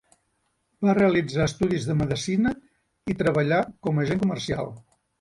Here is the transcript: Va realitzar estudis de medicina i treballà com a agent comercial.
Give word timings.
Va 0.85 0.95
realitzar 0.99 1.43
estudis 1.51 1.87
de 1.91 1.97
medicina 2.01 2.57
i 3.15 3.19
treballà 3.23 3.63
com 3.87 4.05
a 4.05 4.07
agent 4.09 4.29
comercial. 4.29 4.79